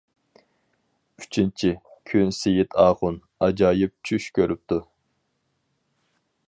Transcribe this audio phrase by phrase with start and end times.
[1.23, 1.69] ئۈچىنچى
[2.13, 4.83] كۈن سېيىت ئاخۇن، ئاجايىپ چۈش كۆرۈپتۇ.